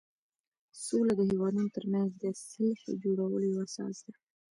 [0.83, 4.13] سوله د هېوادونو ترمنځ د صلحې جوړولو یوه اساس ده.